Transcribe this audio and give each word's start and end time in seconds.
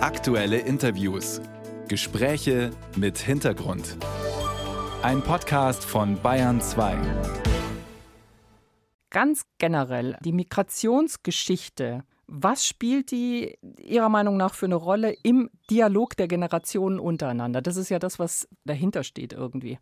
Aktuelle 0.00 0.58
Interviews. 0.58 1.40
Gespräche 1.88 2.70
mit 2.94 3.18
Hintergrund. 3.18 3.96
Ein 5.02 5.22
Podcast 5.22 5.84
von 5.84 6.22
Bayern 6.22 6.60
2. 6.60 6.96
Ganz 9.10 9.42
generell, 9.58 10.16
die 10.24 10.32
Migrationsgeschichte, 10.32 12.04
was 12.30 12.66
spielt 12.66 13.10
die 13.10 13.58
Ihrer 13.80 14.10
Meinung 14.10 14.36
nach 14.36 14.54
für 14.54 14.66
eine 14.66 14.74
Rolle 14.74 15.16
im 15.22 15.48
Dialog 15.70 16.14
der 16.14 16.28
Generationen 16.28 17.00
untereinander? 17.00 17.62
Das 17.62 17.76
ist 17.76 17.88
ja 17.88 17.98
das, 17.98 18.18
was 18.18 18.46
dahinter 18.64 19.02
steht 19.02 19.32
irgendwie. 19.32 19.78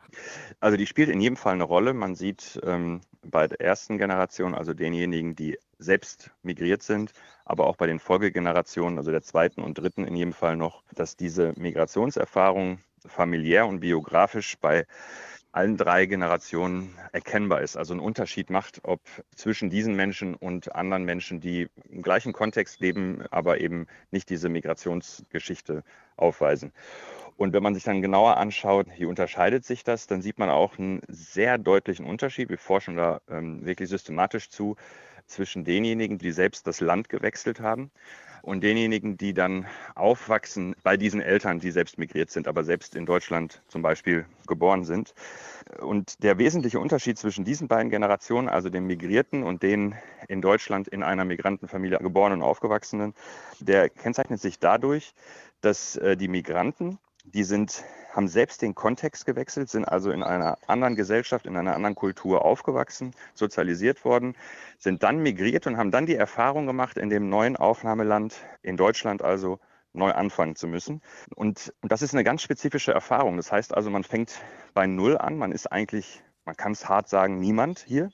Also 0.60 0.76
die 0.76 0.86
spielt 0.86 1.08
in 1.08 1.20
jedem 1.20 1.36
Fall 1.36 1.54
eine 1.54 1.64
Rolle. 1.64 1.92
Man 1.92 2.14
sieht 2.14 2.60
ähm, 2.62 3.00
bei 3.22 3.48
der 3.48 3.60
ersten 3.60 3.98
Generation, 3.98 4.54
also 4.54 4.74
denjenigen, 4.74 5.34
die 5.34 5.58
selbst 5.78 6.30
migriert 6.42 6.84
sind, 6.84 7.12
aber 7.44 7.66
auch 7.66 7.76
bei 7.76 7.88
den 7.88 7.98
Folgegenerationen, 7.98 8.96
also 8.96 9.10
der 9.10 9.22
zweiten 9.22 9.62
und 9.62 9.76
dritten 9.76 10.04
in 10.04 10.14
jedem 10.14 10.32
Fall 10.32 10.56
noch, 10.56 10.84
dass 10.94 11.16
diese 11.16 11.52
Migrationserfahrung 11.56 12.78
familiär 13.06 13.66
und 13.66 13.80
biografisch 13.80 14.56
bei 14.58 14.86
allen 15.56 15.78
drei 15.78 16.04
Generationen 16.04 16.94
erkennbar 17.12 17.62
ist. 17.62 17.76
Also 17.76 17.94
einen 17.94 18.00
Unterschied 18.00 18.50
macht, 18.50 18.80
ob 18.82 19.00
zwischen 19.34 19.70
diesen 19.70 19.96
Menschen 19.96 20.34
und 20.34 20.74
anderen 20.74 21.04
Menschen, 21.04 21.40
die 21.40 21.68
im 21.88 22.02
gleichen 22.02 22.34
Kontext 22.34 22.80
leben, 22.80 23.22
aber 23.30 23.60
eben 23.60 23.86
nicht 24.10 24.28
diese 24.28 24.50
Migrationsgeschichte 24.50 25.82
aufweisen. 26.16 26.72
Und 27.38 27.54
wenn 27.54 27.62
man 27.62 27.74
sich 27.74 27.84
dann 27.84 28.02
genauer 28.02 28.36
anschaut, 28.36 28.86
wie 28.96 29.06
unterscheidet 29.06 29.64
sich 29.64 29.82
das, 29.82 30.06
dann 30.06 30.20
sieht 30.22 30.38
man 30.38 30.50
auch 30.50 30.78
einen 30.78 31.00
sehr 31.08 31.58
deutlichen 31.58 32.06
Unterschied. 32.06 32.50
Wir 32.50 32.58
forschen 32.58 32.96
da 32.96 33.20
ähm, 33.28 33.64
wirklich 33.64 33.88
systematisch 33.88 34.50
zu 34.50 34.76
zwischen 35.26 35.64
denjenigen, 35.64 36.18
die 36.18 36.32
selbst 36.32 36.66
das 36.66 36.80
Land 36.80 37.08
gewechselt 37.08 37.60
haben 37.60 37.90
und 38.42 38.62
denjenigen, 38.62 39.16
die 39.16 39.34
dann 39.34 39.66
aufwachsen 39.96 40.76
bei 40.84 40.96
diesen 40.96 41.20
Eltern, 41.20 41.58
die 41.58 41.72
selbst 41.72 41.98
migriert 41.98 42.30
sind, 42.30 42.46
aber 42.46 42.62
selbst 42.62 42.94
in 42.94 43.04
Deutschland 43.04 43.60
zum 43.66 43.82
Beispiel 43.82 44.24
geboren 44.46 44.84
sind. 44.84 45.14
Und 45.80 46.22
der 46.22 46.38
wesentliche 46.38 46.78
Unterschied 46.78 47.18
zwischen 47.18 47.44
diesen 47.44 47.66
beiden 47.66 47.90
Generationen, 47.90 48.48
also 48.48 48.70
den 48.70 48.86
Migrierten 48.86 49.42
und 49.42 49.64
den 49.64 49.96
in 50.28 50.40
Deutschland 50.40 50.86
in 50.86 51.02
einer 51.02 51.24
Migrantenfamilie 51.24 51.98
geborenen 51.98 52.40
und 52.40 52.48
aufgewachsenen, 52.48 53.14
der 53.58 53.88
kennzeichnet 53.88 54.40
sich 54.40 54.60
dadurch, 54.60 55.12
dass 55.60 55.96
äh, 55.96 56.16
die 56.16 56.28
Migranten 56.28 56.98
die 57.34 57.44
sind, 57.44 57.84
haben 58.12 58.28
selbst 58.28 58.62
den 58.62 58.74
Kontext 58.74 59.26
gewechselt, 59.26 59.68
sind 59.68 59.84
also 59.84 60.10
in 60.10 60.22
einer 60.22 60.58
anderen 60.66 60.96
Gesellschaft, 60.96 61.46
in 61.46 61.56
einer 61.56 61.74
anderen 61.74 61.94
Kultur 61.94 62.44
aufgewachsen, 62.44 63.12
sozialisiert 63.34 64.04
worden, 64.04 64.36
sind 64.78 65.02
dann 65.02 65.18
migriert 65.18 65.66
und 65.66 65.76
haben 65.76 65.90
dann 65.90 66.06
die 66.06 66.16
Erfahrung 66.16 66.66
gemacht, 66.66 66.96
in 66.96 67.10
dem 67.10 67.28
neuen 67.28 67.56
Aufnahmeland, 67.56 68.34
in 68.62 68.76
Deutschland 68.76 69.22
also, 69.22 69.58
neu 69.92 70.12
anfangen 70.12 70.56
zu 70.56 70.66
müssen. 70.66 71.00
Und, 71.34 71.72
das 71.82 72.02
ist 72.02 72.12
eine 72.12 72.22
ganz 72.22 72.42
spezifische 72.42 72.92
Erfahrung. 72.92 73.38
Das 73.38 73.50
heißt 73.50 73.74
also, 73.74 73.88
man 73.90 74.04
fängt 74.04 74.40
bei 74.74 74.86
Null 74.86 75.16
an, 75.16 75.38
man 75.38 75.52
ist 75.52 75.72
eigentlich 75.72 76.22
man 76.46 76.56
kann 76.56 76.72
es 76.72 76.88
hart 76.88 77.08
sagen, 77.08 77.40
niemand 77.40 77.80
hier 77.80 78.10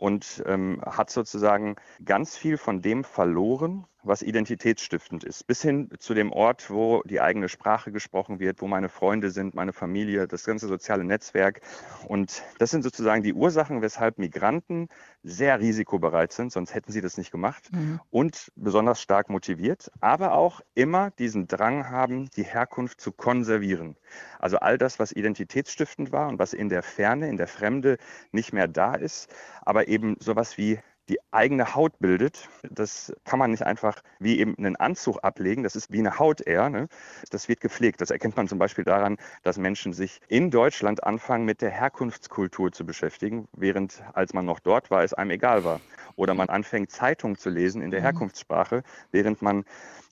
und 0.00 0.42
ähm, 0.46 0.80
hat 0.84 1.10
sozusagen 1.10 1.76
ganz 2.04 2.34
viel 2.34 2.56
von 2.56 2.80
dem 2.80 3.04
verloren, 3.04 3.84
was 4.02 4.22
identitätsstiftend 4.22 5.24
ist, 5.24 5.46
bis 5.46 5.62
hin 5.62 5.90
zu 5.98 6.14
dem 6.14 6.32
Ort, 6.32 6.70
wo 6.70 7.02
die 7.04 7.20
eigene 7.20 7.48
Sprache 7.48 7.92
gesprochen 7.92 8.40
wird, 8.40 8.62
wo 8.62 8.66
meine 8.66 8.88
Freunde 8.88 9.30
sind, 9.30 9.54
meine 9.54 9.72
Familie, 9.72 10.26
das 10.26 10.44
ganze 10.44 10.68
soziale 10.68 11.04
Netzwerk. 11.04 11.60
Und 12.06 12.42
das 12.58 12.70
sind 12.70 12.82
sozusagen 12.82 13.22
die 13.22 13.34
Ursachen, 13.34 13.82
weshalb 13.82 14.18
Migranten 14.18 14.88
sehr 15.22 15.60
risikobereit 15.60 16.32
sind, 16.32 16.50
sonst 16.50 16.74
hätten 16.74 16.92
sie 16.92 17.02
das 17.02 17.18
nicht 17.18 17.30
gemacht 17.30 17.70
mhm. 17.72 18.00
und 18.10 18.50
besonders 18.56 19.02
stark 19.02 19.28
motiviert, 19.28 19.90
aber 20.00 20.32
auch 20.32 20.62
immer 20.74 21.10
diesen 21.10 21.46
Drang 21.46 21.90
haben, 21.90 22.30
die 22.36 22.44
Herkunft 22.44 23.00
zu 23.00 23.12
konservieren. 23.12 23.96
Also 24.38 24.58
all 24.58 24.78
das, 24.78 24.98
was 24.98 25.12
identitätsstiftend 25.12 26.10
war 26.10 26.28
und 26.28 26.38
was 26.38 26.54
in 26.54 26.70
der 26.70 26.82
Ferne, 26.82 27.28
in 27.28 27.36
der 27.36 27.48
Fremde 27.48 27.98
nicht 28.32 28.54
mehr 28.54 28.66
da 28.66 28.94
ist, 28.94 29.30
aber 29.62 29.88
eben 29.90 30.16
sowas 30.20 30.56
wie 30.56 30.78
die 31.10 31.18
eigene 31.32 31.74
Haut 31.74 31.98
bildet. 31.98 32.48
Das 32.62 33.12
kann 33.24 33.40
man 33.40 33.50
nicht 33.50 33.64
einfach 33.64 34.00
wie 34.20 34.38
eben 34.38 34.56
einen 34.56 34.76
Anzug 34.76 35.18
ablegen. 35.24 35.64
Das 35.64 35.74
ist 35.74 35.90
wie 35.90 35.98
eine 35.98 36.20
Haut 36.20 36.40
eher. 36.40 36.70
Ne? 36.70 36.86
Das 37.30 37.48
wird 37.48 37.60
gepflegt. 37.60 38.00
Das 38.00 38.10
erkennt 38.10 38.36
man 38.36 38.46
zum 38.46 38.60
Beispiel 38.60 38.84
daran, 38.84 39.16
dass 39.42 39.58
Menschen 39.58 39.92
sich 39.92 40.20
in 40.28 40.50
Deutschland 40.50 41.02
anfangen, 41.02 41.44
mit 41.44 41.62
der 41.62 41.70
Herkunftskultur 41.70 42.70
zu 42.70 42.86
beschäftigen, 42.86 43.48
während 43.52 44.02
als 44.14 44.32
man 44.32 44.44
noch 44.44 44.60
dort 44.60 44.90
war, 44.90 45.02
es 45.02 45.12
einem 45.12 45.32
egal 45.32 45.64
war. 45.64 45.80
Oder 46.14 46.34
man 46.34 46.48
anfängt, 46.48 46.92
Zeitungen 46.92 47.36
zu 47.36 47.50
lesen 47.50 47.82
in 47.82 47.90
der 47.90 48.00
mhm. 48.00 48.04
Herkunftssprache, 48.04 48.84
während 49.10 49.42
man 49.42 49.64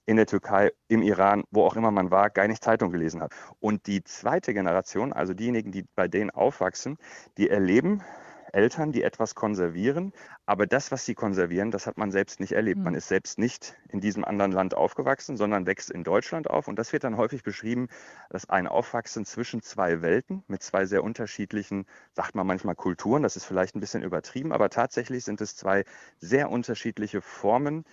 in 0.04 0.16
der 0.16 0.26
Türkei, 0.26 0.72
im 0.88 1.02
Iran, 1.02 1.44
wo 1.50 1.64
auch 1.64 1.76
immer 1.76 1.90
man 1.90 2.10
war, 2.10 2.30
gar 2.30 2.48
nicht 2.48 2.64
Zeitung 2.64 2.90
gelesen 2.90 3.20
hat. 3.20 3.32
Und 3.60 3.86
die 3.86 4.02
zweite 4.02 4.54
Generation, 4.54 5.12
also 5.12 5.34
diejenigen, 5.34 5.70
die 5.70 5.84
bei 5.94 6.08
denen 6.08 6.30
aufwachsen, 6.30 6.96
die 7.36 7.50
erleben 7.50 8.02
Eltern, 8.52 8.92
die 8.92 9.02
etwas 9.02 9.34
konservieren, 9.34 10.12
aber 10.46 10.66
das, 10.66 10.90
was 10.90 11.04
sie 11.04 11.14
konservieren, 11.14 11.70
das 11.70 11.86
hat 11.86 11.98
man 11.98 12.10
selbst 12.10 12.40
nicht 12.40 12.52
erlebt. 12.52 12.80
Man 12.80 12.94
hm. 12.94 12.98
ist 12.98 13.08
selbst 13.08 13.38
nicht 13.38 13.76
in 13.88 14.00
diesem 14.00 14.24
anderen 14.24 14.52
Land 14.52 14.74
aufgewachsen, 14.74 15.36
sondern 15.36 15.66
wächst 15.66 15.90
in 15.90 16.04
Deutschland 16.04 16.50
auf. 16.50 16.68
Und 16.68 16.78
das 16.78 16.92
wird 16.92 17.04
dann 17.04 17.16
häufig 17.16 17.42
beschrieben, 17.42 17.88
dass 18.30 18.48
ein 18.48 18.66
Aufwachsen 18.66 19.24
zwischen 19.24 19.62
zwei 19.62 20.02
Welten 20.02 20.42
mit 20.48 20.62
zwei 20.62 20.86
sehr 20.86 21.04
unterschiedlichen, 21.04 21.86
sagt 22.12 22.34
man 22.34 22.46
manchmal 22.46 22.74
Kulturen, 22.74 23.22
das 23.22 23.36
ist 23.36 23.44
vielleicht 23.44 23.76
ein 23.76 23.80
bisschen 23.80 24.02
übertrieben, 24.02 24.52
aber 24.52 24.70
tatsächlich 24.70 25.24
sind 25.24 25.40
es 25.40 25.56
zwei 25.56 25.84
sehr 26.18 26.50
unterschiedliche 26.50 27.20
Formen 27.20 27.84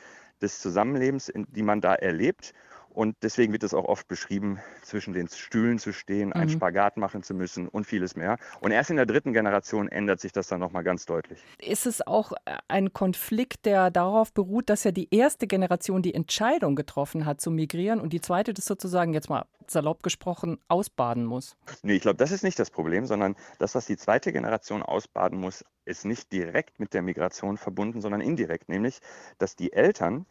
des 0.41 0.59
Zusammenlebens, 0.59 1.31
die 1.33 1.63
man 1.63 1.81
da 1.81 1.95
erlebt. 1.95 2.53
Und 2.95 3.17
deswegen 3.23 3.51
wird 3.51 3.63
es 3.63 3.73
auch 3.73 3.83
oft 3.83 4.07
beschrieben, 4.07 4.59
zwischen 4.81 5.13
den 5.13 5.27
Stühlen 5.27 5.79
zu 5.79 5.91
stehen, 5.91 6.31
einen 6.31 6.49
mhm. 6.49 6.53
Spagat 6.53 6.95
machen 6.95 7.23
zu 7.23 7.33
müssen 7.33 7.67
und 7.67 7.85
vieles 7.85 8.15
mehr. 8.15 8.37
Und 8.61 8.71
erst 8.71 8.89
in 8.89 8.95
der 8.95 9.05
dritten 9.05 9.33
Generation 9.33 9.89
ändert 9.89 10.21
sich 10.21 10.31
das 10.31 10.47
dann 10.47 10.61
nochmal 10.61 10.83
ganz 10.83 11.05
deutlich. 11.05 11.43
Ist 11.59 11.85
es 11.85 12.05
auch 12.07 12.31
äh, 12.45 12.57
ein 12.69 12.93
Konflikt, 12.93 13.65
der 13.65 13.91
darauf 13.91 14.31
beruht, 14.33 14.69
dass 14.69 14.85
ja 14.85 14.91
die 14.91 15.13
erste 15.13 15.45
Generation 15.45 16.01
die 16.01 16.13
Entscheidung 16.13 16.75
getroffen 16.75 17.25
hat 17.25 17.41
zu 17.41 17.51
migrieren 17.51 17.99
und 17.99 18.13
die 18.13 18.21
zweite 18.21 18.53
das 18.53 18.65
sozusagen 18.65 19.13
jetzt 19.13 19.29
mal 19.29 19.45
salopp 19.71 20.03
gesprochen 20.03 20.59
ausbaden 20.67 21.25
muss? 21.25 21.55
Nee, 21.83 21.95
ich 21.95 22.01
glaube, 22.01 22.17
das 22.17 22.31
ist 22.31 22.43
nicht 22.43 22.59
das 22.59 22.69
Problem, 22.69 23.05
sondern 23.05 23.35
das, 23.59 23.75
was 23.75 23.85
die 23.85 23.97
zweite 23.97 24.31
Generation 24.31 24.83
ausbaden 24.83 25.39
muss, 25.39 25.63
ist 25.85 26.05
nicht 26.05 26.31
direkt 26.31 26.79
mit 26.79 26.93
der 26.93 27.01
Migration 27.01 27.57
verbunden, 27.57 28.01
sondern 28.01 28.21
indirekt, 28.21 28.69
nämlich, 28.69 28.99
dass 29.37 29.55
die 29.55 29.73
Eltern, 29.73 30.25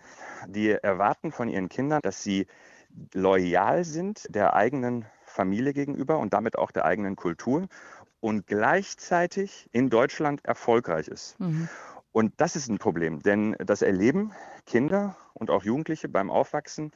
die 0.48 0.70
erwarten 0.70 1.32
von 1.32 1.48
ihren 1.48 1.68
Kindern, 1.68 2.00
dass 2.02 2.22
sie 2.22 2.46
loyal 3.12 3.84
sind 3.84 4.26
der 4.28 4.54
eigenen 4.54 5.06
Familie 5.24 5.72
gegenüber 5.72 6.18
und 6.18 6.32
damit 6.32 6.56
auch 6.58 6.70
der 6.70 6.84
eigenen 6.84 7.16
Kultur 7.16 7.66
und 8.20 8.46
gleichzeitig 8.46 9.68
in 9.72 9.90
Deutschland 9.90 10.44
erfolgreich 10.44 11.08
ist. 11.08 11.38
Mhm. 11.40 11.68
Und 12.12 12.34
das 12.36 12.54
ist 12.54 12.68
ein 12.68 12.78
Problem, 12.78 13.20
denn 13.20 13.56
das 13.58 13.82
erleben 13.82 14.32
Kinder 14.66 15.16
und 15.34 15.50
auch 15.50 15.64
Jugendliche 15.64 16.08
beim 16.08 16.30
Aufwachsen 16.30 16.92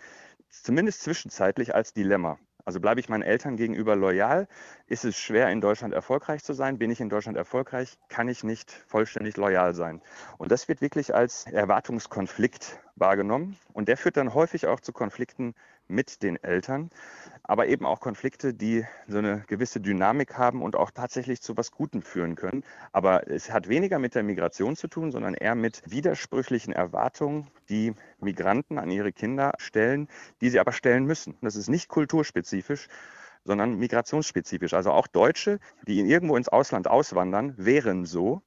zumindest 0.49 1.03
zwischenzeitlich 1.03 1.75
als 1.75 1.93
Dilemma. 1.93 2.39
Also 2.69 2.81
bleibe 2.81 3.01
ich 3.01 3.09
meinen 3.09 3.23
Eltern 3.23 3.57
gegenüber 3.57 3.97
loyal? 3.97 4.47
Ist 4.87 5.07
es 5.07 5.17
schwer, 5.17 5.49
in 5.51 5.63
Deutschland 5.63 5.95
erfolgreich 5.95 6.45
zu 6.45 6.53
sein? 6.53 6.77
Bin 6.77 6.91
ich 6.91 7.01
in 7.01 7.09
Deutschland 7.09 7.39
erfolgreich? 7.39 7.99
Kann 8.11 8.29
ich 8.29 8.45
nicht 8.45 8.71
vollständig 8.71 9.39
loyal 9.39 9.73
sein? 9.73 10.03
Und 10.37 10.53
das 10.53 10.69
wird 10.69 10.83
wirklich 10.83 11.15
als 11.15 11.47
Erwartungskonflikt 11.47 12.79
wahrgenommen. 12.95 13.57
Und 13.73 13.89
der 13.89 13.97
führt 13.97 14.19
dann 14.19 14.35
häufig 14.35 14.67
auch 14.67 14.81
zu 14.81 14.93
Konflikten 14.93 15.55
mit 15.89 16.23
den 16.23 16.43
Eltern, 16.43 16.91
aber 17.43 17.67
eben 17.67 17.87
auch 17.87 18.01
Konflikte, 18.01 18.55
die 18.55 18.85
so 19.07 19.19
eine 19.19 19.43
gewisse 19.47 19.81
Dynamik 19.81 20.37
haben 20.37 20.63
und 20.63 20.77
auch 20.77 20.91
tatsächlich 20.91 21.41
zu 21.41 21.57
was 21.57 21.71
Gutem 21.71 22.03
führen 22.03 22.37
können. 22.37 22.63
Aber 22.93 23.29
es 23.29 23.51
hat 23.51 23.69
weniger 23.69 23.99
mit 23.99 24.15
der 24.15 24.23
Migration 24.23 24.77
zu 24.77 24.89
tun, 24.89 25.11
sondern 25.11 25.35
eher 25.35 25.55
mit 25.55 25.83
widersprüchlichen 25.87 26.73
Erwartungen, 26.73 27.49
die 27.69 27.95
Migranten 28.21 28.79
an 28.79 28.91
ihre 28.91 29.13
Kinder 29.13 29.55
stellen, 29.59 30.09
die 30.41 30.51
sie 30.51 30.61
aber 30.61 30.73
stellen 30.73 31.05
müssen. 31.05 31.37
Das 31.41 31.57
ist 31.57 31.69
nicht 31.69 31.89
kulturspezifisch, 31.89 32.89
sondern 33.45 33.77
migrationsspezifisch. 33.79 34.75
Also 34.75 34.93
auch 34.93 35.07
Deutsche, 35.07 35.59
die 35.87 36.01
irgendwo 36.01 36.37
ins 36.37 36.49
Ausland 36.49 36.87
auswandern, 36.87 37.55
wären 37.57 38.05
so. 38.05 38.43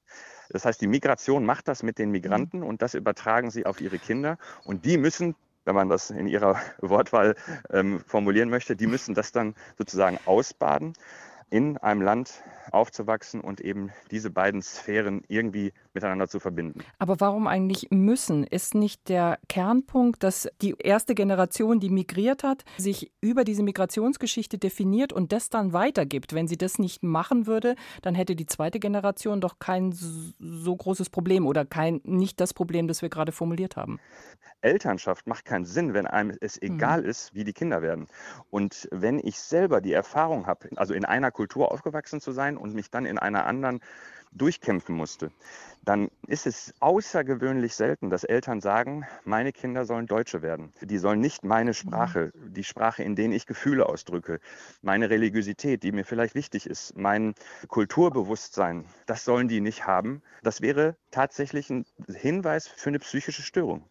Das 0.49 0.65
heißt, 0.65 0.81
die 0.81 0.87
Migration 0.87 1.45
macht 1.45 1.67
das 1.67 1.81
mit 1.81 1.97
den 1.97 2.11
Migranten 2.11 2.61
und 2.61 2.81
das 2.81 2.93
übertragen 2.93 3.51
sie 3.51 3.65
auf 3.65 3.81
ihre 3.81 3.97
Kinder. 3.97 4.37
Und 4.65 4.85
die 4.85 4.97
müssen 4.97 5.35
wenn 5.65 5.75
man 5.75 5.89
das 5.89 6.09
in 6.09 6.27
ihrer 6.27 6.59
Wortwahl 6.79 7.35
ähm, 7.69 7.99
formulieren 8.05 8.49
möchte, 8.49 8.75
die 8.75 8.87
müssen 8.87 9.15
das 9.15 9.31
dann 9.31 9.55
sozusagen 9.77 10.19
ausbaden 10.25 10.93
in 11.49 11.77
einem 11.77 12.01
Land, 12.01 12.43
aufzuwachsen 12.71 13.41
und 13.41 13.61
eben 13.61 13.91
diese 14.09 14.29
beiden 14.29 14.61
Sphären 14.61 15.23
irgendwie 15.27 15.73
miteinander 15.93 16.27
zu 16.27 16.39
verbinden. 16.39 16.81
Aber 16.99 17.19
warum 17.19 17.47
eigentlich 17.47 17.87
müssen? 17.91 18.43
Ist 18.43 18.75
nicht 18.75 19.09
der 19.09 19.39
Kernpunkt, 19.49 20.23
dass 20.23 20.49
die 20.61 20.75
erste 20.77 21.15
Generation, 21.15 21.79
die 21.79 21.89
migriert 21.89 22.43
hat, 22.43 22.63
sich 22.77 23.11
über 23.21 23.43
diese 23.43 23.63
Migrationsgeschichte 23.63 24.57
definiert 24.57 25.13
und 25.13 25.31
das 25.31 25.49
dann 25.49 25.73
weitergibt? 25.73 26.33
Wenn 26.33 26.47
sie 26.47 26.57
das 26.57 26.79
nicht 26.79 27.03
machen 27.03 27.47
würde, 27.47 27.75
dann 28.01 28.15
hätte 28.15 28.35
die 28.35 28.45
zweite 28.45 28.79
Generation 28.79 29.41
doch 29.41 29.59
kein 29.59 29.91
so 29.91 30.75
großes 30.75 31.09
Problem 31.09 31.45
oder 31.45 31.65
kein 31.65 32.01
nicht 32.03 32.39
das 32.39 32.53
Problem, 32.53 32.87
das 32.87 33.01
wir 33.01 33.09
gerade 33.09 33.31
formuliert 33.31 33.75
haben. 33.75 33.99
Elternschaft 34.61 35.27
macht 35.27 35.45
keinen 35.45 35.65
Sinn, 35.65 35.93
wenn 35.93 36.07
einem 36.07 36.37
es 36.39 36.61
mhm. 36.61 36.75
egal 36.75 37.01
mhm. 37.01 37.09
ist, 37.09 37.33
wie 37.33 37.43
die 37.43 37.53
Kinder 37.53 37.81
werden. 37.81 38.07
Und 38.49 38.87
wenn 38.91 39.19
ich 39.19 39.39
selber 39.39 39.81
die 39.81 39.93
Erfahrung 39.93 40.47
habe, 40.47 40.69
also 40.75 40.93
in 40.93 41.05
einer 41.05 41.31
Kultur 41.31 41.71
aufgewachsen 41.71 42.21
zu 42.21 42.31
sein 42.31 42.57
und 42.61 42.73
mich 42.73 42.89
dann 42.89 43.05
in 43.05 43.17
einer 43.17 43.45
anderen 43.45 43.81
durchkämpfen 44.33 44.95
musste, 44.95 45.31
dann 45.83 46.09
ist 46.27 46.47
es 46.47 46.73
außergewöhnlich 46.79 47.75
selten, 47.75 48.09
dass 48.09 48.23
Eltern 48.23 48.61
sagen, 48.61 49.05
meine 49.25 49.51
Kinder 49.51 49.85
sollen 49.85 50.07
Deutsche 50.07 50.41
werden. 50.41 50.73
Die 50.81 50.97
sollen 50.97 51.19
nicht 51.19 51.43
meine 51.43 51.73
Sprache, 51.73 52.31
mhm. 52.33 52.53
die 52.53 52.63
Sprache, 52.63 53.03
in 53.03 53.15
denen 53.15 53.33
ich 53.33 53.45
Gefühle 53.45 53.87
ausdrücke, 53.87 54.39
meine 54.81 55.09
Religiosität, 55.09 55.83
die 55.83 55.91
mir 55.91 56.05
vielleicht 56.05 56.35
wichtig 56.35 56.67
ist, 56.67 56.95
mein 56.95 57.33
Kulturbewusstsein, 57.67 58.85
das 59.05 59.25
sollen 59.25 59.47
die 59.47 59.61
nicht 59.61 59.85
haben. 59.87 60.21
Das 60.43 60.61
wäre 60.61 60.95
tatsächlich 61.09 61.69
ein 61.69 61.85
Hinweis 62.07 62.67
für 62.67 62.89
eine 62.89 62.99
psychische 62.99 63.41
Störung. 63.41 63.83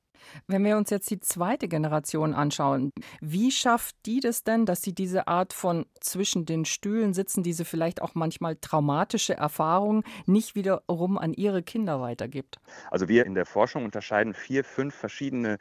Wenn 0.47 0.65
wir 0.65 0.77
uns 0.77 0.91
jetzt 0.91 1.11
die 1.11 1.21
zweite 1.21 1.69
Generation 1.69 2.35
anschauen, 2.35 2.93
wie 3.21 3.51
schafft 3.51 3.97
die 4.07 4.21
das 4.21 4.45
denn, 4.45 4.67
dass 4.67 4.83
sie 4.83 4.95
diese 4.95 5.29
Art 5.29 5.53
von 5.53 5.87
zwischen 6.01 6.47
den 6.47 6.65
Stühlen 6.65 7.15
sitzen, 7.15 7.43
diese 7.43 7.65
vielleicht 7.65 8.03
auch 8.03 8.15
manchmal 8.15 8.57
traumatische 8.57 9.35
Erfahrung 9.35 10.05
nicht 10.27 10.55
wiederum 10.55 11.19
an 11.19 11.33
ihre 11.33 11.63
Kinder 11.63 12.01
weitergibt? 12.01 12.59
Also 12.91 13.09
wir 13.09 13.27
in 13.27 13.35
der 13.35 13.47
Forschung 13.47 13.85
unterscheiden 13.85 14.35
vier, 14.35 14.65
fünf 14.65 14.95
verschiedene 14.95 15.59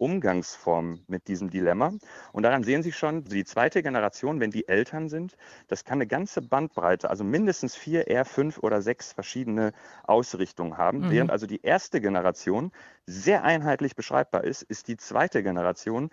Umgangsform 0.00 1.00
mit 1.06 1.28
diesem 1.28 1.50
Dilemma. 1.50 1.92
Und 2.32 2.42
daran 2.42 2.64
sehen 2.64 2.82
Sie 2.82 2.92
schon, 2.92 3.24
die 3.24 3.44
zweite 3.44 3.82
Generation, 3.82 4.40
wenn 4.40 4.50
die 4.50 4.66
Eltern 4.66 5.08
sind, 5.08 5.36
das 5.68 5.84
kann 5.84 5.98
eine 5.98 6.06
ganze 6.06 6.40
Bandbreite, 6.42 7.10
also 7.10 7.22
mindestens 7.22 7.76
vier, 7.76 8.08
eher 8.08 8.24
fünf 8.24 8.58
oder 8.58 8.82
sechs 8.82 9.12
verschiedene 9.12 9.72
Ausrichtungen 10.04 10.78
haben. 10.78 11.00
Mhm. 11.00 11.10
Während 11.10 11.30
also 11.30 11.46
die 11.46 11.60
erste 11.62 12.00
Generation 12.00 12.72
sehr 13.06 13.44
einheitlich 13.44 13.94
beschreibbar 13.94 14.44
ist, 14.44 14.62
ist 14.62 14.88
die 14.88 14.96
zweite 14.96 15.42
Generation 15.42 16.10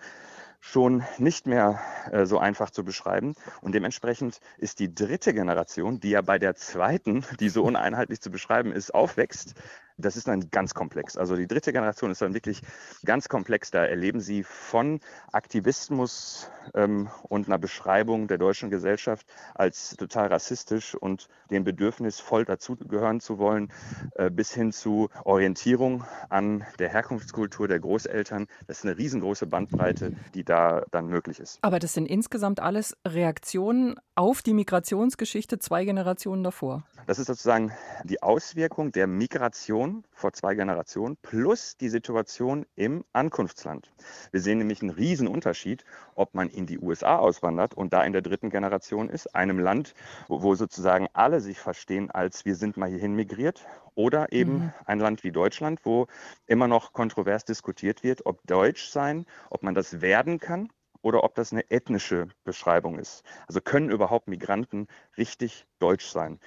schon 0.60 1.04
nicht 1.18 1.48
mehr 1.48 1.80
äh, 2.12 2.26
so 2.26 2.40
einfach 2.40 2.72
zu 2.72 2.84
beschreiben. 2.84 3.36
Und 3.62 3.74
dementsprechend 3.74 4.40
ist 4.58 4.80
die 4.80 4.94
dritte 4.94 5.34
Generation, 5.34 6.00
die 6.00 6.12
ja 6.12 6.22
bei 6.22 6.40
der 6.40 6.56
zweiten, 6.56 7.24
die 7.40 7.50
so 7.50 7.64
uneinheitlich 7.64 8.22
zu 8.22 8.32
beschreiben 8.32 8.72
ist, 8.72 8.94
aufwächst, 8.94 9.54
das 9.98 10.16
ist 10.16 10.28
dann 10.28 10.50
ganz 10.52 10.74
komplex. 10.74 11.18
Also 11.18 11.36
die 11.36 11.48
dritte 11.48 11.74
Generation 11.74 12.12
ist 12.12 12.22
dann 12.22 12.34
wirklich 12.34 12.62
ganz 13.04 13.30
komplex. 13.30 13.72
Da 13.72 13.84
erleben 13.86 14.20
Sie 14.20 14.44
von 14.44 15.00
Aktivismus 15.32 16.50
ähm, 16.76 17.10
und 17.24 17.48
einer 17.48 17.58
Beschreibung 17.58 18.28
der 18.28 18.38
deutschen 18.38 18.70
Gesellschaft 18.70 19.26
als 19.56 19.96
total 19.98 20.28
rassistisch 20.28 20.96
und 20.96 21.28
dem 21.50 21.64
Bedürfnis, 21.64 22.20
voll 22.20 22.46
dazugehören 22.46 23.20
zu 23.20 23.40
wollen, 23.40 23.72
äh, 24.16 24.30
bis 24.30 24.54
hin 24.54 24.72
zu 24.72 25.10
Orientierung 25.24 26.04
an 26.30 26.66
der 26.80 26.90
Herkunftskultur 26.90 27.68
der 27.68 27.80
Großeltern. 27.80 28.48
Das 28.68 28.80
ist 28.80 28.86
eine 28.86 28.98
riesengroße 28.98 29.48
Bandbreite, 29.48 30.12
die 30.36 30.44
da 30.44 30.84
dann 30.92 31.08
möglich 31.08 31.40
ist. 31.40 31.60
Aber 31.62 31.80
das 31.80 31.94
sind 31.94 32.06
insgesamt 32.06 32.60
alles 32.60 32.96
Reaktionen 33.06 33.96
auf 34.18 34.42
die 34.42 34.56
Migrationsgeschichte 34.56 35.60
zwei 35.60 35.86
Generationen 35.86 36.44
davor. 36.44 36.84
Das 37.06 37.20
ist 37.20 37.28
sozusagen 37.28 37.72
die 38.04 38.24
Auswirkung 38.24 38.92
der 38.92 39.06
Migration 39.06 40.04
vor 40.12 40.34
zwei 40.34 40.56
Generationen 40.56 41.18
plus 41.22 41.78
die 41.78 41.90
Situation 41.90 42.66
im 42.76 43.06
Ankunftsland. 43.14 43.94
Wir 44.32 44.42
sehen 44.42 44.58
nämlich 44.58 44.82
einen 44.82 44.90
riesen 44.90 45.28
Unterschied, 45.28 45.86
ob 46.16 46.34
man 46.34 46.50
in 46.50 46.66
die 46.66 46.80
USA 46.80 47.18
auswandert 47.18 47.76
und 47.76 47.94
da 47.94 48.02
in 48.04 48.12
der 48.12 48.24
dritten 48.24 48.50
Generation 48.50 49.08
ist, 49.08 49.36
einem 49.36 49.60
Land, 49.60 49.94
wo, 50.28 50.56
sozusagen 50.56 51.08
alle 51.14 51.40
sich 51.40 51.60
verstehen 51.60 52.10
als 52.10 52.44
wir 52.44 52.56
sind 52.56 52.76
mal 52.76 52.90
hierhin 52.90 53.14
migriert 53.14 53.68
oder 53.94 54.32
eben 54.32 54.54
mhm. 54.54 54.74
ein 54.86 55.00
Land 55.00 55.24
wie 55.24 55.32
Deutschland, 55.32 55.82
wo 55.84 56.08
immer 56.48 56.68
noch 56.68 56.92
kontrovers 56.92 57.46
diskutiert 57.46 58.02
wird, 58.02 58.26
ob 58.26 58.42
Deutsch 58.48 58.90
sein, 58.90 59.28
ob 59.52 59.62
man 59.62 59.76
das 59.76 60.02
werden 60.02 60.40
kann 60.40 60.70
oder 61.02 61.24
ob 61.24 61.36
das 61.36 61.52
eine 61.52 61.70
ethnische 61.70 62.28
Beschreibung 62.44 63.00
ist. 63.00 63.24
Also 63.48 63.62
können 63.62 63.90
überhaupt 63.90 64.28
Migranten 64.28 64.88
richtig 65.18 65.66
deutsch 65.80 66.08
sein? 66.08 66.40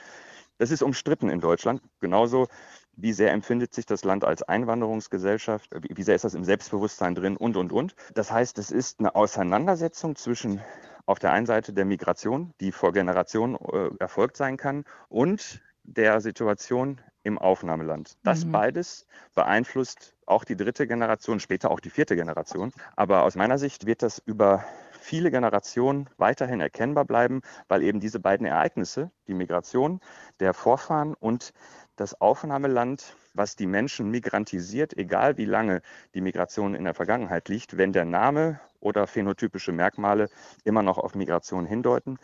Das 0.58 0.70
ist 0.70 0.82
umstritten 0.82 1.30
in 1.30 1.40
Deutschland. 1.40 1.80
Genauso 2.00 2.46
wie 2.94 3.12
sehr 3.12 3.32
empfindet 3.32 3.72
sich 3.72 3.86
das 3.86 4.04
Land 4.04 4.24
als 4.24 4.42
Einwanderungsgesellschaft, 4.42 5.70
wie 5.88 6.02
sehr 6.02 6.14
ist 6.16 6.24
das 6.24 6.34
im 6.34 6.44
Selbstbewusstsein 6.44 7.14
drin 7.14 7.36
und, 7.36 7.56
und, 7.56 7.72
und. 7.72 7.94
Das 8.14 8.30
heißt, 8.30 8.58
es 8.58 8.70
ist 8.70 9.00
eine 9.00 9.14
Auseinandersetzung 9.14 10.16
zwischen 10.16 10.60
auf 11.06 11.18
der 11.18 11.32
einen 11.32 11.46
Seite 11.46 11.72
der 11.72 11.86
Migration, 11.86 12.52
die 12.60 12.72
vor 12.72 12.92
Generationen 12.92 13.56
äh, 13.56 13.90
erfolgt 13.98 14.36
sein 14.36 14.56
kann, 14.56 14.84
und 15.08 15.62
der 15.82 16.20
Situation 16.20 17.00
im 17.22 17.38
Aufnahmeland. 17.38 18.16
Das 18.22 18.44
mhm. 18.44 18.52
beides 18.52 19.06
beeinflusst 19.34 20.14
auch 20.30 20.44
die 20.44 20.56
dritte 20.56 20.86
Generation, 20.86 21.40
später 21.40 21.70
auch 21.70 21.80
die 21.80 21.90
vierte 21.90 22.16
Generation. 22.16 22.72
Aber 22.96 23.24
aus 23.24 23.34
meiner 23.36 23.58
Sicht 23.58 23.86
wird 23.86 24.02
das 24.02 24.18
über 24.18 24.64
viele 25.00 25.30
Generationen 25.30 26.08
weiterhin 26.18 26.60
erkennbar 26.60 27.04
bleiben, 27.04 27.40
weil 27.68 27.82
eben 27.82 28.00
diese 28.00 28.20
beiden 28.20 28.46
Ereignisse, 28.46 29.10
die 29.26 29.34
Migration 29.34 30.00
der 30.38 30.54
Vorfahren 30.54 31.14
und 31.14 31.52
das 31.96 32.20
Aufnahmeland, 32.20 33.16
was 33.34 33.56
die 33.56 33.66
Menschen 33.66 34.10
migrantisiert, 34.10 34.96
egal 34.96 35.36
wie 35.36 35.44
lange 35.44 35.82
die 36.14 36.20
Migration 36.20 36.74
in 36.74 36.84
der 36.84 36.94
Vergangenheit 36.94 37.48
liegt, 37.48 37.76
wenn 37.76 37.92
der 37.92 38.04
Name 38.04 38.60
oder 38.78 39.06
phänotypische 39.06 39.72
Merkmale 39.72 40.30
immer 40.64 40.82
noch 40.82 40.96
auf 40.96 41.14
Migration 41.14 41.66
hindeuten. 41.66 42.18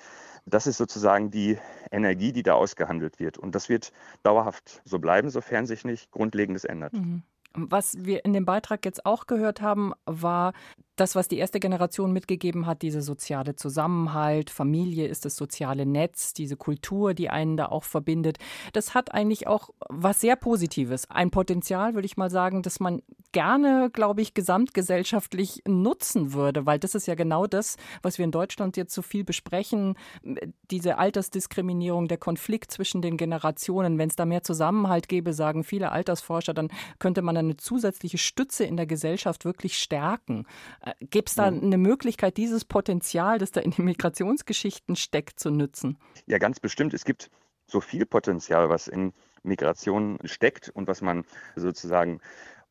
Das 0.47 0.67
ist 0.67 0.79
sozusagen 0.79 1.31
die 1.31 1.59
Energie, 1.91 2.33
die 2.33 2.43
da 2.43 2.55
ausgehandelt 2.55 3.19
wird. 3.19 3.37
Und 3.37 3.55
das 3.55 3.69
wird 3.69 3.93
dauerhaft 4.23 4.81
so 4.85 4.99
bleiben, 4.99 5.29
sofern 5.29 5.67
sich 5.67 5.85
nicht 5.85 6.11
Grundlegendes 6.11 6.65
ändert. 6.65 6.95
Mhm. 6.95 7.23
Was 7.57 8.05
wir 8.05 8.25
in 8.25 8.35
dem 8.35 8.45
Beitrag 8.45 8.85
jetzt 8.85 9.07
auch 9.07 9.27
gehört 9.27 9.63
haben, 9.63 9.95
war 10.05 10.53
das, 10.97 11.15
was 11.15 11.29
die 11.29 11.39
erste 11.39 11.61
Generation 11.61 12.13
mitgegeben 12.13 12.67
hat, 12.67 12.83
diese 12.83 13.03
soziale 13.03 13.55
Zusammenhalt, 13.55 14.51
Familie 14.51 15.07
ist 15.07 15.25
das 15.25 15.37
soziale 15.37 15.87
Netz, 15.87 16.33
diese 16.33 16.57
Kultur, 16.57 17.15
die 17.15 17.29
einen 17.31 17.57
da 17.57 17.67
auch 17.67 17.85
verbindet, 17.85 18.39
das 18.73 18.95
hat 18.95 19.13
eigentlich 19.13 19.47
auch 19.47 19.71
was 19.89 20.21
sehr 20.21 20.37
Positives. 20.37 21.11
Ein 21.11 21.31
Potenzial, 21.31 21.95
würde 21.95 22.07
ich 22.07 22.17
mal 22.17 22.31
sagen, 22.31 22.63
das 22.63 22.81
man 22.81 23.03
gerne, 23.33 23.91
glaube 23.93 24.23
ich, 24.23 24.33
gesamtgesellschaftlich 24.33 25.63
nutzen 25.69 26.33
würde, 26.33 26.65
weil 26.65 26.79
das 26.79 26.95
ist 26.95 27.07
ja 27.07 27.15
genau 27.15 27.47
das, 27.47 27.77
was 28.01 28.17
wir 28.17 28.25
in 28.25 28.31
Deutschland 28.31 28.79
jetzt 28.79 28.95
so 28.95 29.03
viel 29.03 29.25
besprechen, 29.25 29.99
diese 30.71 30.97
Altersdiskriminierung, 30.97 32.09
der 32.09 32.17
Konflikt 32.17 32.71
zwischen 32.71 33.03
den 33.03 33.19
Generationen. 33.19 33.99
Wenn 33.99 34.09
es 34.09 34.17
da 34.17 34.25
mehr 34.25 34.43
Zusammenhalt 34.43 35.09
gäbe, 35.09 35.35
sagen 35.35 35.65
viele 35.65 35.93
Altersforscher, 35.93 36.55
dann 36.55 36.69
könnte 36.99 37.21
man 37.21 37.37
eine 37.37 37.59
zusätzliche 37.59 38.17
Stütze 38.17 38.65
in 38.65 38.79
der 38.79 38.87
Gesellschaft 38.87 39.45
wirklich 39.45 39.77
stärken. 39.79 40.47
Äh, 40.87 40.95
Gibt 41.01 41.29
es 41.29 41.35
da 41.35 41.47
eine 41.47 41.77
Möglichkeit, 41.77 42.37
dieses 42.37 42.65
Potenzial, 42.65 43.39
das 43.39 43.51
da 43.51 43.61
in 43.61 43.73
den 43.73 43.85
Migrationsgeschichten 43.85 44.97
steckt, 44.97 45.39
zu 45.39 45.51
nutzen? 45.51 45.99
Ja, 46.27 46.39
ganz 46.39 46.61
bestimmt. 46.61 46.95
Es 46.95 47.05
gibt 47.05 47.31
so 47.67 47.81
viel 47.81 48.07
Potenzial, 48.07 48.69
was 48.71 48.87
in 48.87 49.13
Migration 49.43 50.19
steckt 50.25 50.71
und 50.71 50.89
was 50.89 51.03
man 51.03 51.25
sozusagen 51.57 52.21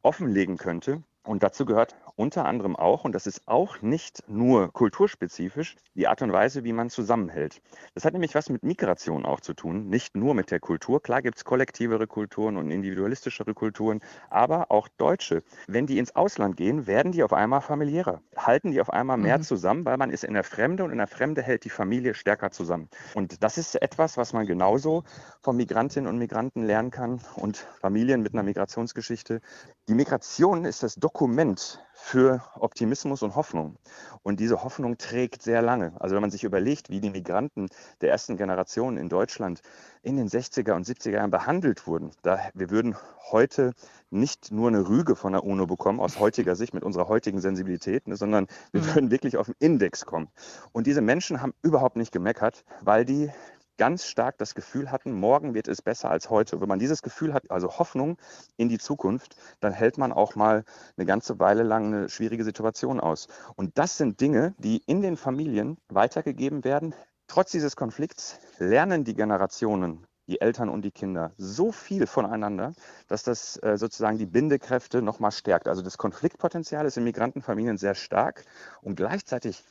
offenlegen 0.02 0.58
könnte. 0.58 1.04
Und 1.26 1.44
dazu 1.44 1.66
gehört 1.66 1.96
unter 2.16 2.46
anderem 2.46 2.76
auch, 2.76 3.04
und 3.04 3.14
das 3.14 3.28
ist 3.28 3.48
auch 3.48 3.82
nicht 3.82 4.24
nur 4.28 4.72
kulturspezifisch, 4.72 5.76
die 5.96 6.08
Art 6.08 6.22
und 6.22 6.32
Weise, 6.32 6.64
wie 6.64 6.72
man 6.72 6.90
zusammenhält. 6.90 7.62
Das 7.94 8.06
hat 8.06 8.14
nämlich 8.14 8.36
was 8.36 8.50
mit 8.50 8.64
Migration 8.64 9.26
auch 9.26 9.42
zu 9.42 9.54
tun, 9.54 9.90
nicht 9.90 10.16
nur 10.16 10.34
mit 10.34 10.52
der 10.52 10.60
Kultur. 10.60 11.02
Klar 11.02 11.22
gibt 11.22 11.38
es 11.38 11.46
kollektivere 11.46 12.08
Kulturen 12.08 12.58
und 12.58 12.72
individualistischere 12.72 13.54
Kulturen, 13.54 14.02
aber 14.30 14.72
auch 14.72 14.88
Deutsche. 14.98 15.44
Wenn 15.68 15.88
die 15.88 15.98
ins 15.98 16.16
Ausland 16.16 16.58
gehen, 16.58 16.88
werden 16.88 17.12
die 17.12 17.24
auf 17.24 17.34
einmal 17.34 17.62
familiärer, 17.62 18.22
halten 18.38 18.72
die 18.72 18.80
auf 18.80 18.92
einmal 18.92 19.18
mehr 19.18 19.40
mhm. 19.40 19.44
zusammen, 19.44 19.86
weil 19.86 19.98
man 19.98 20.12
ist 20.12 20.24
in 20.24 20.34
der 20.34 20.44
Fremde 20.44 20.84
und 20.84 20.92
in 20.92 21.00
der 21.00 21.08
Fremde 21.08 21.42
hält 21.42 21.66
die 21.66 21.70
Familie 21.70 22.14
stärker 22.14 22.52
zusammen. 22.52 22.90
Und 23.14 23.44
das 23.44 23.58
ist 23.58 23.82
etwas, 23.82 24.18
was 24.18 24.32
man 24.32 24.46
genauso 24.46 25.04
von 25.42 25.58
Migrantinnen 25.58 26.10
und 26.10 26.18
Migranten 26.18 26.64
lernen 26.64 26.92
kann 26.92 27.20
und 27.36 27.58
Familien 27.58 28.22
mit 28.22 28.34
einer 28.34 28.44
Migrationsgeschichte. 28.44 29.42
Die 29.88 29.94
Migration 29.94 30.66
ist 30.66 30.82
das 30.82 30.96
Dokument 30.96 31.80
für 31.94 32.42
Optimismus 32.56 33.22
und 33.22 33.36
Hoffnung. 33.36 33.78
Und 34.24 34.40
diese 34.40 34.64
Hoffnung 34.64 34.98
trägt 34.98 35.44
sehr 35.44 35.62
lange. 35.62 35.94
Also 36.00 36.16
wenn 36.16 36.22
man 36.22 36.32
sich 36.32 36.44
überlegt, 36.44 36.90
wie 36.90 37.00
die 37.02 37.12
Migranten 37.12 37.68
der 38.02 38.10
ersten 38.10 38.36
Generation 38.36 38.98
in 38.98 39.10
Deutschland 39.10 39.62
in 40.02 40.18
den 40.18 40.28
60er 40.28 40.74
und 40.74 40.88
70er 40.88 41.12
Jahren 41.12 41.30
behandelt 41.30 41.86
wurden, 41.86 42.10
da 42.24 42.40
wir 42.56 42.72
würden 42.72 42.96
heute 43.30 43.74
nicht 44.10 44.52
nur 44.52 44.70
eine 44.70 44.90
Rüge 44.90 45.16
von 45.16 45.34
der 45.34 45.44
UNO 45.44 45.68
bekommen, 45.68 46.00
aus 46.00 46.20
heutiger 46.20 46.56
Sicht 46.56 46.74
mit 46.74 46.84
unserer 46.84 47.08
heutigen 47.08 47.40
Sensibilität, 47.40 48.08
ne, 48.08 48.16
sondern 48.16 48.48
wir 48.72 48.82
mhm. 48.82 48.96
würden 48.96 49.12
wirklich 49.12 49.38
auf 49.38 49.46
den 49.46 49.56
Index 49.60 50.08
kommen. 50.08 50.30
Und 50.72 50.88
diese 50.88 51.02
Menschen 51.02 51.44
haben 51.44 51.54
überhaupt 51.62 51.96
nicht 51.96 52.12
gemeckert, 52.12 52.66
weil 52.82 53.06
die 53.06 53.30
ganz 53.78 54.06
stark 54.06 54.38
das 54.38 54.56
Gefühl 54.56 54.92
hatten, 54.92 55.12
morgen 55.12 55.54
wird 55.54 55.68
es 55.68 55.82
besser 55.82 56.10
als 56.10 56.30
heute. 56.30 56.62
Wenn 56.62 56.70
man 56.70 56.80
dieses 56.80 57.02
Gefühl 57.02 57.34
hat, 57.34 57.50
also 57.50 57.78
Hoffnung 57.78 58.18
in 58.58 58.70
die 58.70 58.78
Zukunft, 58.78 59.36
dann 59.60 59.74
hält 59.74 59.98
man 59.98 60.12
auch 60.12 60.36
mal 60.36 60.64
eine 60.98 61.06
ganze 61.06 61.40
Weile 61.40 61.64
lang 61.64 61.86
eine 61.88 62.10
schwierige 62.10 62.44
Situation 62.44 63.00
aus. 63.00 63.28
Und 63.56 63.78
das 63.78 63.98
sind 63.98 64.22
Dinge, 64.22 64.56
die 64.58 64.82
in 64.86 65.02
den 65.02 65.18
Familien 65.18 65.78
weitergegeben 65.90 66.64
werden. 66.64 66.94
Trotz 67.28 67.52
dieses 67.52 67.76
Konflikts 67.76 68.40
lernen 68.60 69.04
die 69.04 69.16
Generationen 69.16 70.06
die 70.28 70.42
Eltern 70.42 70.70
und 70.70 70.82
die 70.82 70.92
Kinder 70.92 71.34
so 71.38 71.72
viel 71.72 72.08
voneinander, 72.08 72.74
dass 73.08 73.24
das 73.24 73.58
äh, 73.62 73.78
sozusagen 73.78 74.18
die 74.18 74.26
Bindekräfte 74.26 75.02
nochmal 75.02 75.32
stärkt. 75.32 75.68
Also 75.68 75.82
das 75.82 75.98
Konfliktpotenzial 75.98 76.86
ist 76.86 76.98
in 76.98 77.04
Migrantenfamilien 77.04 77.78
sehr 77.78 77.96
stark 77.96 78.44
und 78.82 78.96
gleichzeitig 78.96 79.64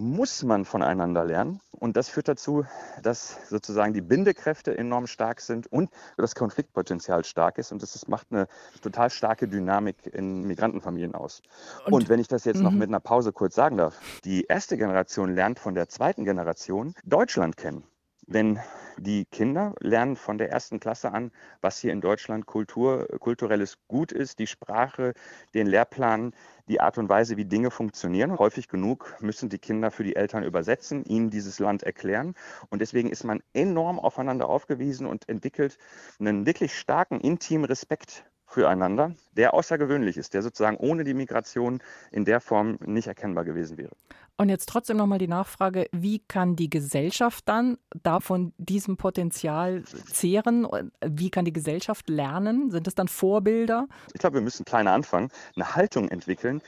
muss 0.00 0.42
man 0.42 0.64
voneinander 0.64 1.24
lernen. 1.24 1.60
Und 1.72 1.96
das 1.96 2.08
führt 2.08 2.28
dazu, 2.28 2.64
dass 3.02 3.36
sozusagen 3.48 3.92
die 3.92 4.00
Bindekräfte 4.00 4.76
enorm 4.76 5.06
stark 5.06 5.40
sind 5.40 5.66
und 5.70 5.90
das 6.16 6.34
Konfliktpotenzial 6.34 7.24
stark 7.24 7.58
ist. 7.58 7.70
Und 7.70 7.82
das 7.82 7.94
ist, 7.94 8.08
macht 8.08 8.26
eine 8.30 8.48
total 8.82 9.10
starke 9.10 9.46
Dynamik 9.46 9.96
in 10.06 10.42
Migrantenfamilien 10.42 11.14
aus. 11.14 11.42
Und, 11.84 11.92
und 11.92 12.08
wenn 12.08 12.18
ich 12.18 12.28
das 12.28 12.44
jetzt 12.44 12.60
noch 12.60 12.72
mhm. 12.72 12.78
mit 12.78 12.88
einer 12.88 13.00
Pause 13.00 13.32
kurz 13.32 13.54
sagen 13.54 13.76
darf, 13.76 13.98
die 14.24 14.44
erste 14.44 14.76
Generation 14.76 15.34
lernt 15.34 15.58
von 15.58 15.74
der 15.74 15.88
zweiten 15.88 16.24
Generation 16.24 16.94
Deutschland 17.04 17.56
kennen. 17.56 17.84
Wenn 18.32 18.60
die 18.96 19.24
Kinder 19.24 19.74
lernen 19.80 20.14
von 20.14 20.38
der 20.38 20.52
ersten 20.52 20.78
Klasse 20.78 21.10
an, 21.10 21.32
was 21.62 21.80
hier 21.80 21.92
in 21.92 22.00
Deutschland 22.00 22.46
Kultur, 22.46 23.08
kulturelles 23.18 23.76
Gut 23.88 24.12
ist, 24.12 24.38
die 24.38 24.46
Sprache, 24.46 25.14
den 25.52 25.66
Lehrplan, 25.66 26.32
die 26.68 26.80
Art 26.80 26.96
und 26.96 27.08
Weise, 27.08 27.36
wie 27.36 27.44
Dinge 27.44 27.72
funktionieren. 27.72 28.38
Häufig 28.38 28.68
genug 28.68 29.16
müssen 29.18 29.48
die 29.48 29.58
Kinder 29.58 29.90
für 29.90 30.04
die 30.04 30.14
Eltern 30.14 30.44
übersetzen, 30.44 31.04
ihnen 31.06 31.30
dieses 31.30 31.58
Land 31.58 31.82
erklären. 31.82 32.34
Und 32.68 32.80
deswegen 32.82 33.10
ist 33.10 33.24
man 33.24 33.42
enorm 33.52 33.98
aufeinander 33.98 34.48
aufgewiesen 34.48 35.08
und 35.08 35.28
entwickelt 35.28 35.76
einen 36.20 36.46
wirklich 36.46 36.78
starken, 36.78 37.18
intimen 37.18 37.64
Respekt 37.64 38.24
füreinander, 38.50 39.14
der 39.36 39.54
außergewöhnlich 39.54 40.16
ist, 40.16 40.34
der 40.34 40.42
sozusagen 40.42 40.76
ohne 40.76 41.04
die 41.04 41.14
Migration 41.14 41.80
in 42.10 42.24
der 42.24 42.40
Form 42.40 42.78
nicht 42.84 43.06
erkennbar 43.06 43.44
gewesen 43.44 43.78
wäre. 43.78 43.92
Und 44.36 44.48
jetzt 44.48 44.70
trotzdem 44.70 44.96
nochmal 44.96 45.18
die 45.18 45.28
Nachfrage, 45.28 45.86
wie 45.92 46.20
kann 46.20 46.56
die 46.56 46.70
Gesellschaft 46.70 47.46
dann 47.46 47.76
davon 48.02 48.54
diesem 48.56 48.96
Potenzial 48.96 49.84
zehren? 49.84 50.66
Wie 51.04 51.30
kann 51.30 51.44
die 51.44 51.52
Gesellschaft 51.52 52.08
lernen? 52.08 52.70
Sind 52.70 52.88
es 52.88 52.94
dann 52.94 53.08
Vorbilder? 53.08 53.86
Ich 54.14 54.20
glaube, 54.20 54.36
wir 54.36 54.40
müssen 54.40 54.64
kleiner 54.64 54.92
anfangen, 54.92 55.28
eine 55.56 55.76
Haltung 55.76 56.08
entwickeln, 56.08 56.62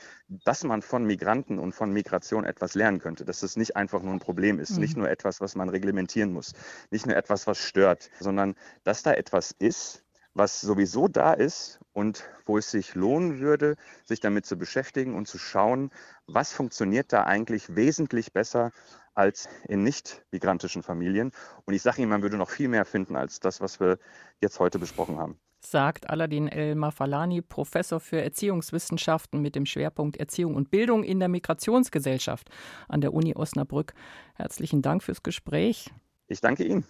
dass 0.45 0.63
man 0.63 0.83
von 0.83 1.03
Migranten 1.03 1.57
und 1.57 1.73
von 1.73 1.91
Migration 1.91 2.45
etwas 2.45 2.75
lernen 2.75 2.99
könnte, 2.99 3.25
dass 3.25 3.41
es 3.41 3.57
nicht 3.57 3.75
einfach 3.75 4.03
nur 4.03 4.13
ein 4.13 4.19
Problem 4.19 4.59
ist, 4.59 4.73
mhm. 4.73 4.79
nicht 4.79 4.95
nur 4.95 5.09
etwas, 5.09 5.41
was 5.41 5.55
man 5.55 5.69
reglementieren 5.69 6.31
muss, 6.31 6.53
nicht 6.91 7.07
nur 7.07 7.15
etwas, 7.15 7.47
was 7.47 7.57
stört, 7.57 8.11
sondern 8.19 8.53
dass 8.83 9.01
da 9.01 9.13
etwas 9.13 9.51
ist, 9.51 10.02
was 10.33 10.61
sowieso 10.61 11.07
da 11.07 11.33
ist 11.33 11.79
und 11.93 12.23
wo 12.45 12.57
es 12.57 12.71
sich 12.71 12.95
lohnen 12.95 13.39
würde, 13.39 13.75
sich 14.03 14.19
damit 14.19 14.45
zu 14.45 14.57
beschäftigen 14.57 15.15
und 15.15 15.27
zu 15.27 15.37
schauen, 15.37 15.91
was 16.27 16.53
funktioniert 16.53 17.13
da 17.13 17.23
eigentlich 17.23 17.75
wesentlich 17.75 18.33
besser 18.33 18.71
als 19.13 19.47
in 19.67 19.83
nicht 19.83 20.25
migrantischen 20.31 20.81
Familien. 20.81 21.31
Und 21.65 21.73
ich 21.73 21.83
sage 21.83 22.01
Ihnen, 22.01 22.09
man 22.09 22.23
würde 22.23 22.37
noch 22.37 22.49
viel 22.49 22.67
mehr 22.67 22.85
finden 22.85 23.15
als 23.15 23.39
das, 23.39 23.61
was 23.61 23.79
wir 23.79 23.99
jetzt 24.41 24.59
heute 24.59 24.79
besprochen 24.79 25.17
haben. 25.17 25.37
Sagt 25.59 26.09
Aladin 26.09 26.49
El 26.49 26.75
Mafalani, 26.75 27.41
Professor 27.41 27.99
für 27.99 28.21
Erziehungswissenschaften 28.21 29.41
mit 29.41 29.55
dem 29.55 29.65
Schwerpunkt 29.65 30.17
Erziehung 30.17 30.55
und 30.55 30.71
Bildung 30.71 31.03
in 31.03 31.19
der 31.19 31.29
Migrationsgesellschaft 31.29 32.49
an 32.89 32.99
der 32.99 33.13
Uni 33.13 33.33
Osnabrück. 33.35 33.93
Herzlichen 34.35 34.81
Dank 34.81 35.03
fürs 35.03 35.23
Gespräch. 35.23 35.89
Ich 36.27 36.41
danke 36.41 36.63
Ihnen. 36.65 36.81